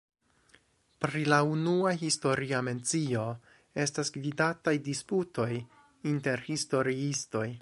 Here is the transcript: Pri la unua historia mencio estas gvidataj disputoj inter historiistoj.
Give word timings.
Pri 1.03 1.21
la 1.33 1.37
unua 1.55 1.91
historia 2.03 2.63
mencio 2.69 3.27
estas 3.85 4.13
gvidataj 4.19 4.75
disputoj 4.91 5.51
inter 6.15 6.47
historiistoj. 6.53 7.51